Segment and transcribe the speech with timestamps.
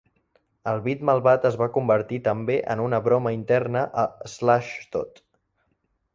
[0.69, 5.25] El bit malvat es va convertir també en una broma interna a Slashdot.